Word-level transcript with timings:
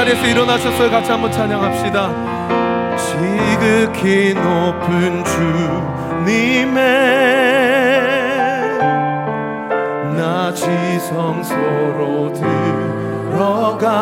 자리에서 0.00 0.26
일어나셨어요. 0.26 0.90
같이 0.90 1.10
한번 1.10 1.30
찬양합시다. 1.30 2.96
지극히 2.96 4.32
높은 4.32 5.22
주님의 5.22 6.74
나 10.16 10.54
지성소로 10.54 12.32
들어갑니다. 12.32 14.00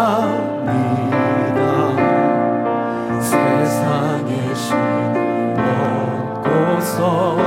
세상의 3.20 4.54
신 4.54 4.76
벗고서 6.44 7.38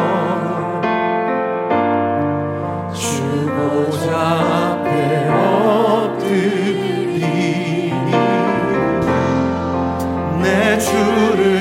주를 10.81 11.60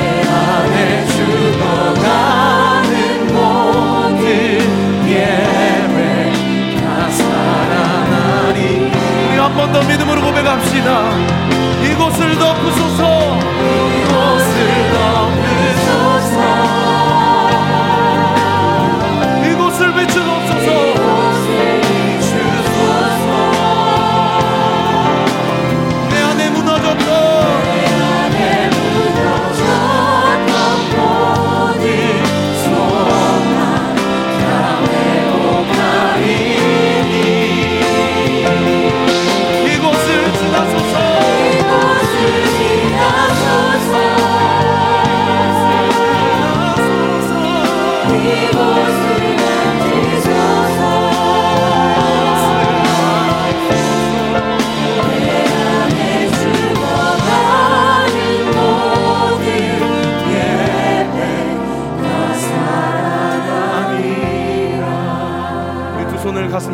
믿음으로 9.91 10.21
고백합시다. 10.21 11.11
이곳을 11.83 12.37
덮으소서 12.37 13.20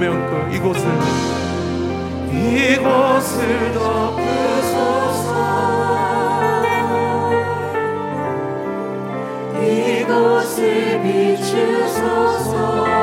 얹고 0.08 0.56
이곳을 0.56 0.88
이곳을 2.32 3.74
덮으소서. 3.74 5.28
이곳을 9.62 11.02
비추소서 11.04 12.97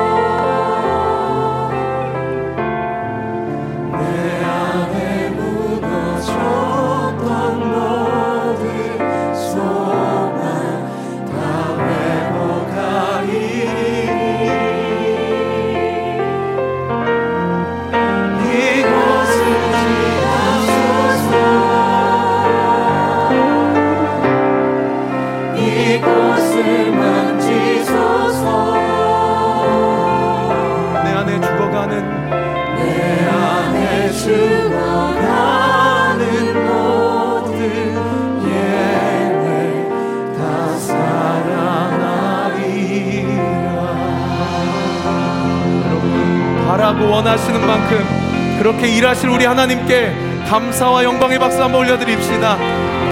원하시는 47.25 47.65
만큼 47.65 48.55
그렇게 48.59 48.87
일하실 48.87 49.29
우리 49.29 49.45
하나님께 49.45 50.13
감사와 50.47 51.03
영광의 51.03 51.39
박수 51.39 51.61
한번 51.61 51.81
올려드립시다. 51.81 52.55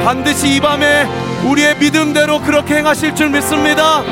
반드시 0.05 0.55
이 0.55 0.59
밤에 0.59 1.07
우리의 1.43 1.77
믿음대로 1.79 2.39
그렇게 2.39 2.75
행하실 2.75 3.15
줄 3.15 3.29
믿습니다. 3.31 4.03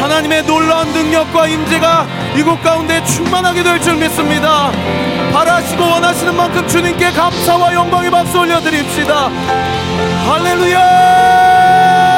하나님의 0.00 0.44
놀라운 0.44 0.86
능력과 0.92 1.48
임재가 1.48 2.06
이곳 2.36 2.62
가운데 2.62 3.02
충만하게 3.04 3.64
될 3.64 3.80
줄 3.80 3.96
믿습니다. 3.96 4.70
바라시고 5.32 5.82
원하시는 5.82 6.36
만큼 6.36 6.68
주님께 6.68 7.10
감사와 7.10 7.74
영광의 7.74 8.12
박수 8.12 8.38
올려드립시다. 8.38 9.30
할렐루야! 10.28 12.13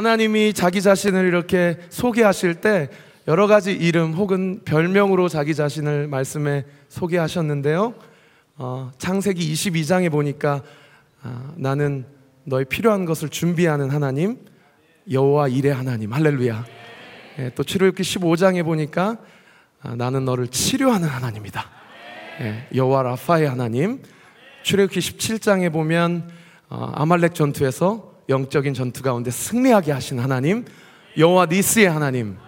하나님이 0.00 0.54
자기 0.54 0.80
자신을 0.80 1.26
이렇게 1.26 1.76
소개하실 1.90 2.62
때 2.62 2.88
여러 3.28 3.46
가지 3.46 3.72
이름 3.72 4.14
혹은 4.14 4.62
별명으로 4.64 5.28
자기 5.28 5.54
자신을 5.54 6.08
말씀에 6.08 6.64
소개하셨는데요. 6.88 7.92
어, 8.56 8.90
창세기 8.96 9.52
22장에 9.52 10.10
보니까 10.10 10.62
아, 11.22 11.52
나는 11.56 12.06
너의 12.44 12.64
필요한 12.64 13.04
것을 13.04 13.28
준비하는 13.28 13.90
하나님, 13.90 14.38
여호와 15.10 15.48
일의 15.48 15.74
하나님, 15.74 16.14
할렐루야. 16.14 16.64
예, 17.40 17.50
또 17.54 17.62
출애굽기 17.62 18.02
15장에 18.02 18.64
보니까 18.64 19.18
아, 19.82 19.94
나는 19.96 20.24
너를 20.24 20.48
치료하는 20.48 21.08
하나님이다. 21.08 21.62
예, 22.40 22.68
여호와 22.74 23.02
라파의 23.02 23.46
하나님. 23.50 24.00
출애굽기 24.62 24.98
17장에 24.98 25.70
보면 25.70 26.30
어, 26.70 26.90
아말렉 26.94 27.34
전투에서 27.34 28.09
영적인 28.30 28.72
전투 28.72 29.02
가운데 29.02 29.30
승리하게 29.30 29.92
하신 29.92 30.20
하나님, 30.20 30.64
여호와 31.18 31.46
니스의 31.46 31.90
하나님. 31.90 32.38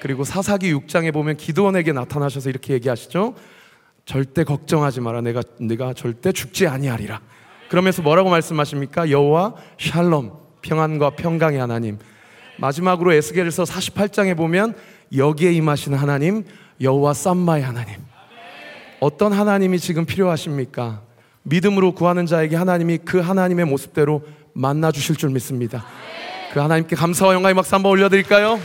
그리고 0.00 0.22
사사기 0.22 0.72
6장에 0.74 1.12
보면 1.12 1.38
기도원에게 1.38 1.92
나타나셔서 1.92 2.50
이렇게 2.50 2.74
얘기하시죠. 2.74 3.34
절대 4.04 4.44
걱정하지 4.44 5.00
마라. 5.00 5.22
내가 5.22 5.42
내가 5.58 5.94
절대 5.94 6.30
죽지 6.30 6.66
아니하리라. 6.66 7.20
그러면서 7.70 8.02
뭐라고 8.02 8.28
말씀하십니까? 8.28 9.10
여호와 9.10 9.54
샬롬 9.80 10.32
평안과 10.60 11.10
평강의 11.16 11.58
하나님. 11.58 11.98
마지막으로 12.58 13.14
에스겔서 13.14 13.64
48장에 13.64 14.36
보면 14.36 14.74
여기에 15.16 15.52
임하시는 15.52 15.96
하나님 15.96 16.44
여호와 16.80 17.14
쌈마의 17.14 17.62
하나님. 17.62 17.96
어떤 19.00 19.32
하나님이 19.32 19.78
지금 19.78 20.04
필요하십니까? 20.04 21.02
믿음으로 21.44 21.92
구하는 21.92 22.26
자에게 22.26 22.56
하나님이 22.56 22.98
그 23.04 23.20
하나님의 23.20 23.66
모습대로 23.66 24.22
만나 24.54 24.90
주실 24.90 25.16
줄 25.16 25.30
믿습니다. 25.30 25.84
그 26.52 26.60
하나님께 26.60 26.96
감사와 26.96 27.34
영광의 27.34 27.54
박수 27.54 27.74
한번 27.74 27.92
올려드릴까요? 27.92 28.58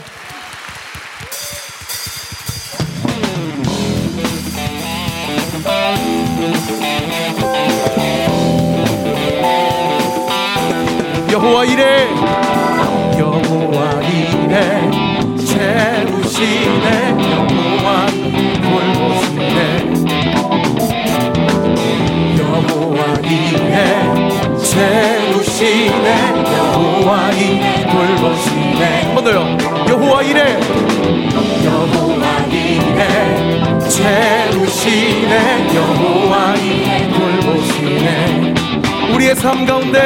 삶 39.40 39.64
가운데 39.64 39.98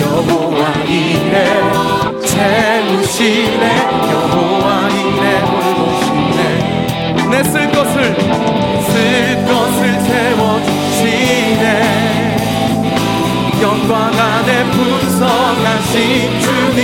여호와 0.00 0.72
이래 0.86 1.46
채우시네 2.20 3.64
여호와 4.12 4.88
이래 4.90 5.40
돌보시네 5.46 6.40
내 7.30 7.42
쓸 7.44 7.70
것을 7.72 8.14
쓸 8.14 9.44
것을 9.46 9.78
채워주시네. 10.04 11.66
영광 13.62 13.92
안에 14.12 14.64
풍성하신 14.70 16.40
주님 16.40 16.80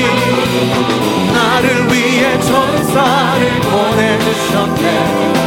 나를 1.35 1.93
위해 1.93 2.41
천사를 2.41 3.41
보내주셨네 3.61 5.38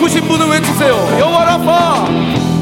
아프신 0.00 0.26
분은 0.26 0.48
외치세요. 0.48 0.94
여호와 1.18 1.44
라파. 1.44 2.06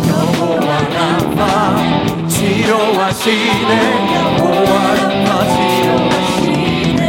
여호와 0.09 0.81
라파 0.89 2.27
치료하시네. 2.27 3.71
여호와 4.17 4.95
라파 4.95 5.29
치료하시네. 5.55 7.01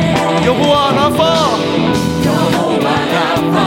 여호와 0.46 0.92
라파. 0.92 1.20
여호와 2.28 2.88
라파 3.16 3.58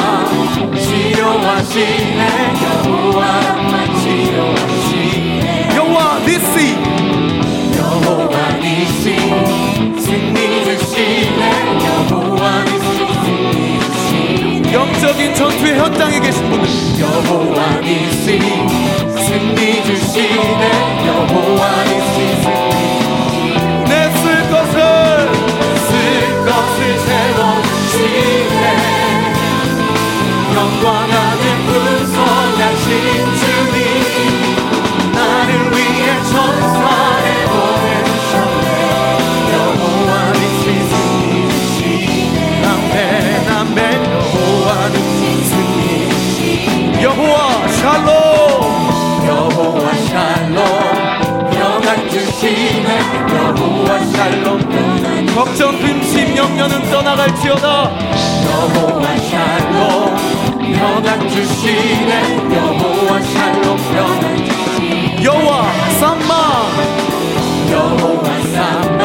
치료하시네. 0.79 2.23
여호와 2.63 3.21
라파 3.41 3.73
치료하시네. 3.99 5.77
여호와 5.77 5.99
니 6.25 6.39
여호와 53.35 53.99
샬롬 54.05 54.47
걱정 55.35 55.79
근심 55.81 56.37
염려는 56.37 56.91
떠나갈지어다. 56.91 57.67
여호와 58.45 59.17
샬롬 59.17 60.17
평안 60.75 61.29
주시네. 61.29 62.13
여호와 62.55 63.21
샬롬 63.21 63.77
평안 63.95 64.37
주시네. 64.45 65.25
여호와 65.25 65.65
쌈마. 66.01 66.33
여호와 67.71 68.27
삼마 68.55 69.03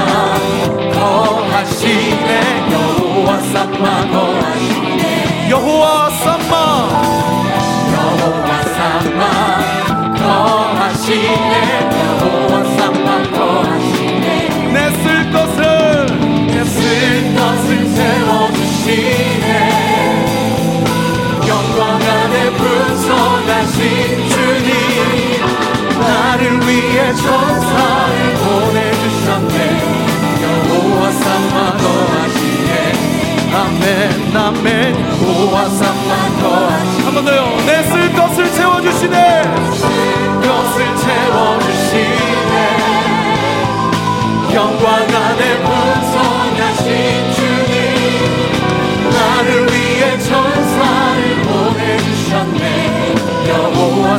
거하시네. 0.94 2.30
여호와 2.72 3.38
삼마 3.40 3.86
거하시네. 4.12 5.50
여호와 5.50 6.10
쌈마. 6.10 6.54
여호와 7.94 8.50
삼마 8.78 9.22
거하시네 10.18 11.57
풍성하신 23.78 24.30
주님 24.30 25.46
나를 26.00 26.60
위해 26.68 27.14
천사를 27.14 28.34
보내주셨네. 28.34 29.58
여호와 30.44 31.12
삼마 31.12 31.78
거하시네. 31.78 32.94
아멘 33.54 34.36
아멘. 34.36 34.96
여호와 35.22 35.70
삼마 35.70 36.12
거하시네. 36.42 37.04
한 37.06 37.14
번 37.14 37.26
더요. 37.26 37.58
내 37.66 37.84
쓸 37.84 38.12
것을 38.14 38.52
채워주시네 38.54 39.37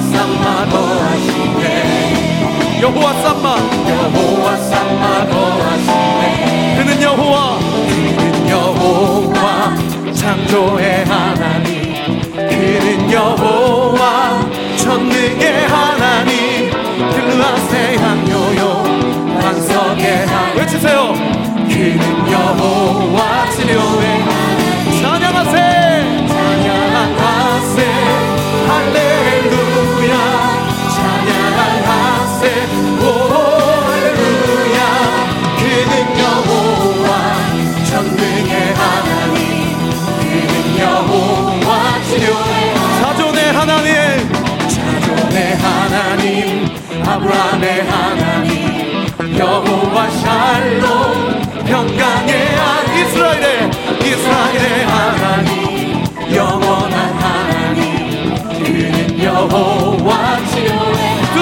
삼마 0.01 0.67
거하시네. 0.69 2.81
여호와 2.83 3.13
쌈마. 3.23 3.57
여호와 3.89 4.57
삼마 4.57 5.27
거하시네. 5.27 6.77
그는 6.79 7.03
여호와. 7.03 7.59
그는 7.89 8.49
여호와 8.49 9.75
창조의 10.15 11.05
하나님. 11.05 12.23
그는 12.33 13.13
여호와 13.13 14.41
전능의 14.77 15.67
하나님. 15.67 16.71
그아세 16.71 17.97
향요요 17.97 18.83
반석의 19.41 20.27
하나님. 20.27 20.59
외치세요. 20.59 20.99
그는 21.69 22.03
여호와 22.33 23.19
치료의 23.51 24.07
하나님. 24.23 25.03
찬양하세 25.03 25.57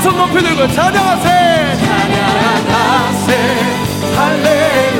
손 0.06 0.16
높이 0.16 0.40
들고 0.40 0.68
찬양하세. 0.68 1.28
찬양하세. 1.84 3.36
할렐루야 4.14 4.95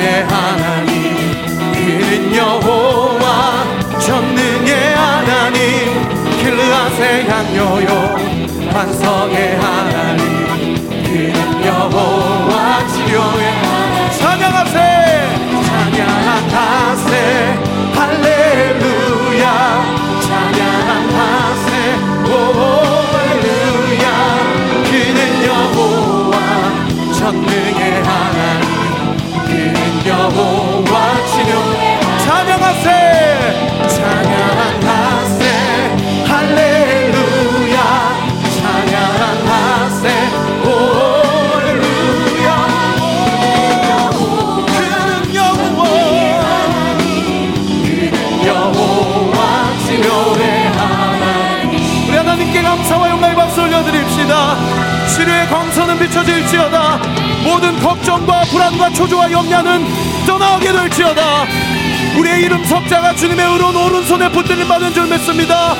창조의 0.00 0.24
하나님 0.24 0.92
그는 1.74 2.34
여호와 2.34 3.98
전능의 3.98 4.94
하나님 4.94 5.60
길르앗의 6.38 7.28
향요요 7.28 8.16
반석의 8.72 9.56
하나님 9.58 10.22
그는 11.04 11.64
여호와 11.66 12.86
치료의 12.88 13.44
하나님. 13.46 14.10
찬양하세! 14.18 14.76
찬양하세 15.66 17.12
할렐루야! 17.94 19.44
찬양하세 20.22 21.68
오 22.24 22.32
할렐루야! 23.12 24.06
그는 24.90 25.18
여호와 25.44 26.34
전능의 27.18 28.02
하나님 28.02 28.39
여호와 30.20 30.92
치료의 31.32 32.00
찬양하세. 32.18 32.86
찬양하세. 33.88 35.40
할렐루야. 36.28 37.78
찬양하세. 38.60 40.04
오 40.64 40.68
할렐루야. 41.54 42.48
그는 44.66 45.34
여호와 45.34 45.82
그는 47.86 48.12
여호와 48.46 49.38
치료의 49.86 50.42
하나님. 50.76 51.72
우리 52.08 52.14
하나님께 52.18 52.60
감사와 52.60 53.08
영광의 53.08 53.36
박수 53.36 53.62
올려드립시다. 53.62 54.34
치료의 55.16 55.48
광선은 55.48 55.98
비춰질지어다. 55.98 56.98
모든 57.42 57.80
걱정과 57.80 58.42
불안과 58.50 58.90
초조와 58.90 59.32
염려는 59.32 60.09
떠나게 60.26 60.72
될지어다. 60.72 61.46
우리의 62.18 62.42
이름 62.42 62.64
석자가 62.64 63.14
주님의 63.14 63.52
의로운 63.52 63.76
오른손에 63.76 64.30
붙들림 64.30 64.66
받은 64.68 64.92
줄 64.92 65.06
믿습니다. 65.06 65.74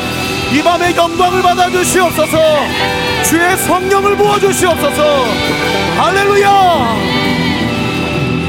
이 0.53 0.63
밤에 0.63 0.95
영광을 0.97 1.43
받아 1.43 1.69
주시옵소서. 1.71 2.39
주의 3.25 3.57
성령을 3.57 4.17
부어 4.17 4.39
주시옵소서. 4.39 5.25
할렐루야! 5.97 6.97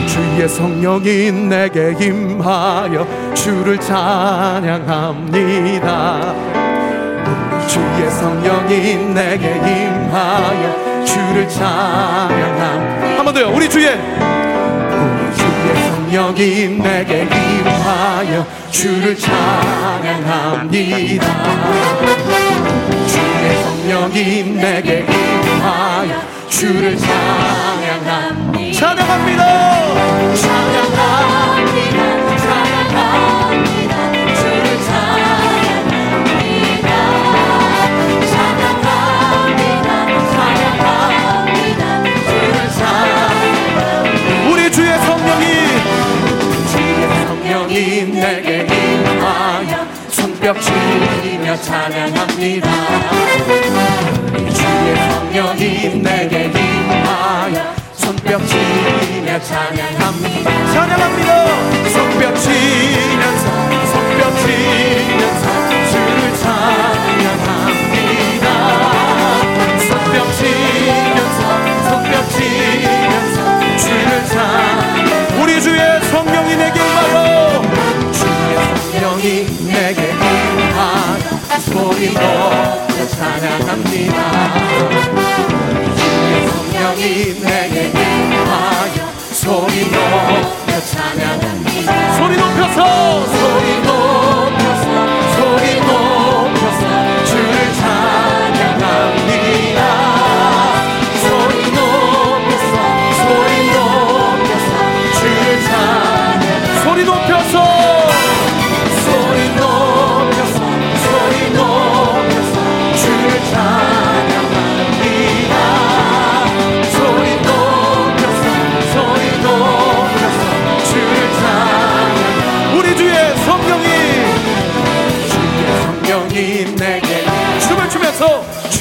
주의 0.07 0.50
성령이 0.50 1.31
내게 1.31 1.95
임하여 2.00 3.33
주를 3.33 3.79
찬양합니다. 3.79 4.62
주의 7.67 8.10
성령이 8.10 8.95
내게 9.13 9.48
임하여 9.57 11.03
주를 11.05 11.48
찬양함 11.48 13.17
한번 13.17 13.33
더요. 13.33 13.51
우리 13.53 13.69
주의 13.69 13.98
성령이 16.11 16.67
내게 16.67 17.21
임하여 17.21 18.45
주를 18.69 19.15
찬양합니다. 19.17 20.67
주의 23.07 23.63
성령이 23.63 24.43
내게 24.43 25.05
임하여 25.07 26.21
주를 26.49 26.97
찬양합니다. 26.97 28.77
찬양합니다. 28.77 30.35
찬양합니다 30.35 31.50
손뼉 50.51 50.60
치며 50.60 51.55
찬양합니다. 51.62 52.70
주의 54.53 54.96
성령이 55.10 56.01
내게 56.01 56.46
임하여 56.46 57.74
손뼉 57.93 58.46
치며 58.48 59.39
찬양합니다. 59.39 60.74
찬양합니다. 60.74 61.89
손뼉 61.89 62.36
치면서 62.36 63.46
손뼉 63.91 64.38
치면서 64.39 65.60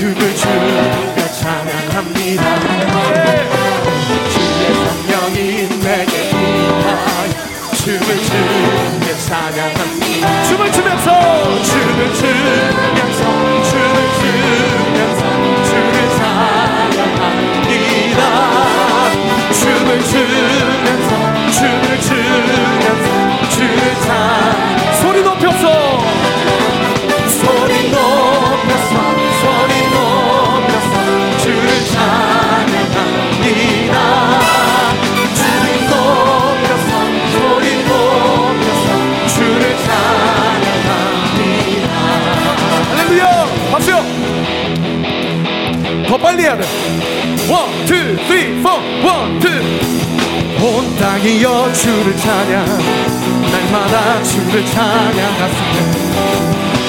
to 0.01 0.15
me. 0.15 0.30
해야 46.51 46.57
돼. 46.57 46.65
one, 47.49 47.71
two, 47.87 47.95
three, 48.27 48.61
four, 48.61 48.71
one, 49.07 49.39
two. 49.39 49.49
온 50.63 50.97
땅이여 50.97 51.73
주를 51.73 52.17
찬양 52.17 52.67
날마다 53.51 54.23
주를 54.23 54.67
찬양하소서 54.67 56.11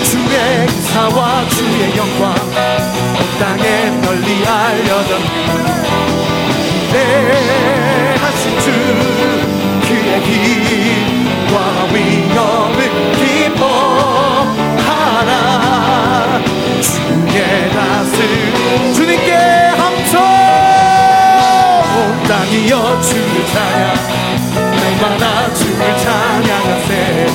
주의 0.03 0.67
사와 0.91 1.47
주의 1.49 1.95
영광. 1.95 2.33
온 2.33 3.19
땅에 3.39 3.89
널리 4.01 4.45
알려졌네 4.45 5.25
하신 8.17 8.59
주 8.59 8.65
그의 9.87 10.11
길과 10.23 11.55
위엄을 11.93 12.77
기뻐하라 13.53 14.51
주의 16.81 17.39
다스림 17.71 19.00
여기여 22.51 22.99
주를 22.99 23.45
찬양. 23.45 23.95
날마다 24.75 25.53
주를 25.53 25.97
찬양하세. 25.97 27.30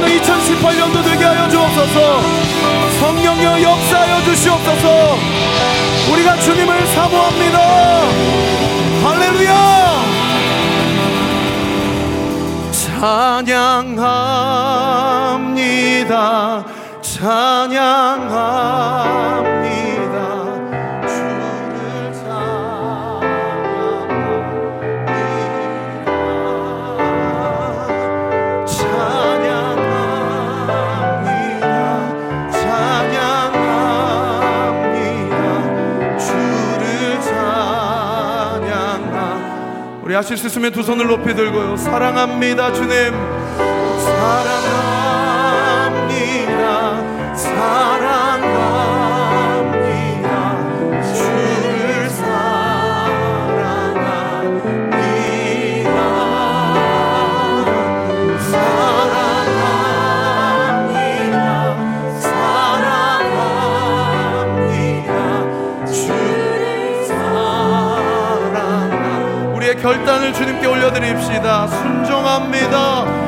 2018년도 0.00 1.04
되게 1.04 1.24
하여 1.24 1.48
주옵소서. 1.48 2.22
성령여 3.00 3.62
역사하여 3.62 4.22
주시옵소서. 4.24 5.18
우리가 6.12 6.36
주님을 6.36 6.86
사모합니다. 6.86 7.58
할렐루야! 9.02 9.72
찬양합니다. 12.72 14.14
찬양합니다. 17.02 18.32
하실 40.22 40.36
수 40.36 40.46
있으면 40.46 40.70
두 40.70 40.84
손을 40.84 41.08
높이 41.08 41.34
들고요. 41.34 41.76
사랑합니다, 41.76 42.72
주님. 42.72 42.88
사랑합니다. 42.88 44.81
결단을 69.82 70.32
주님께 70.32 70.64
올려드립시다. 70.68 71.66
순종합니다. 71.66 73.21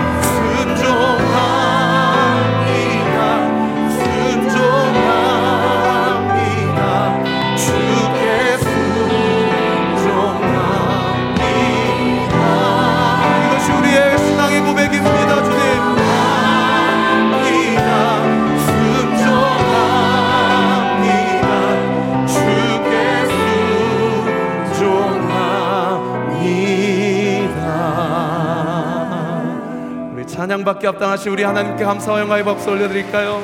찬양밖에 30.54 30.86
합당하신 30.86 31.32
우리 31.32 31.42
하나님께 31.42 31.84
감사와 31.84 32.20
영광의 32.20 32.44
박수 32.44 32.70
올려드릴까요? 32.70 33.42